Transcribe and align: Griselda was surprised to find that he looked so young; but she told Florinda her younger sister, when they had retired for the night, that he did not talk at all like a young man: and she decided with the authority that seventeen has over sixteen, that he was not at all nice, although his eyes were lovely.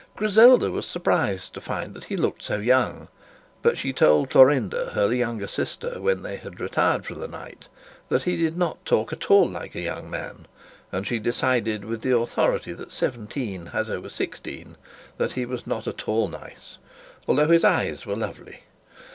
Griselda 0.15 0.71
was 0.71 0.87
surprised 0.87 1.53
to 1.53 1.61
find 1.61 1.93
that 1.93 2.05
he 2.05 2.17
looked 2.17 2.41
so 2.41 2.57
young; 2.57 3.07
but 3.61 3.77
she 3.77 3.93
told 3.93 4.31
Florinda 4.31 4.93
her 4.95 5.13
younger 5.13 5.45
sister, 5.45 6.01
when 6.01 6.23
they 6.23 6.37
had 6.37 6.59
retired 6.59 7.05
for 7.05 7.13
the 7.13 7.27
night, 7.27 7.67
that 8.09 8.23
he 8.23 8.35
did 8.35 8.57
not 8.57 8.83
talk 8.83 9.13
at 9.13 9.29
all 9.29 9.47
like 9.47 9.75
a 9.75 9.79
young 9.79 10.09
man: 10.09 10.47
and 10.91 11.05
she 11.05 11.19
decided 11.19 11.85
with 11.85 12.01
the 12.01 12.17
authority 12.17 12.73
that 12.73 12.91
seventeen 12.91 13.67
has 13.67 13.91
over 13.91 14.09
sixteen, 14.09 14.75
that 15.19 15.33
he 15.33 15.45
was 15.45 15.67
not 15.67 15.85
at 15.85 16.07
all 16.07 16.27
nice, 16.27 16.79
although 17.27 17.49
his 17.49 17.63
eyes 17.63 18.03
were 18.03 18.15
lovely. 18.15 18.61